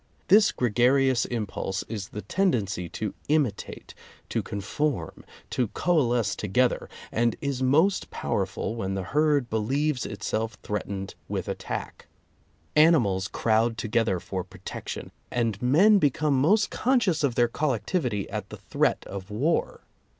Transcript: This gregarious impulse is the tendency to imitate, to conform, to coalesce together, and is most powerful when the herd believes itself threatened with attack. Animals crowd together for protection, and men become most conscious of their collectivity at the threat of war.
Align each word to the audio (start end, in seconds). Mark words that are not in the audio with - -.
This 0.29 0.51
gregarious 0.51 1.25
impulse 1.25 1.83
is 1.87 2.07
the 2.09 2.23
tendency 2.23 2.89
to 2.89 3.13
imitate, 3.29 3.93
to 4.29 4.41
conform, 4.41 5.23
to 5.51 5.67
coalesce 5.67 6.35
together, 6.35 6.89
and 7.11 7.35
is 7.39 7.61
most 7.61 8.09
powerful 8.09 8.73
when 8.75 8.95
the 8.95 9.03
herd 9.03 9.47
believes 9.47 10.07
itself 10.07 10.57
threatened 10.63 11.13
with 11.29 11.47
attack. 11.47 12.07
Animals 12.75 13.27
crowd 13.27 13.77
together 13.77 14.19
for 14.19 14.43
protection, 14.43 15.11
and 15.29 15.61
men 15.61 15.99
become 15.99 16.33
most 16.35 16.71
conscious 16.71 17.23
of 17.23 17.35
their 17.35 17.47
collectivity 17.47 18.27
at 18.31 18.49
the 18.49 18.57
threat 18.57 19.05
of 19.05 19.29
war. 19.29 19.81